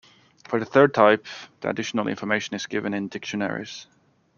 For 0.47 0.57
the 0.59 0.65
third 0.65 0.95
type 0.95 1.27
the 1.59 1.69
additional 1.69 2.07
information 2.07 2.55
is 2.55 2.65
given 2.65 2.95
in 2.95 3.07
dictionaries. 3.07 3.85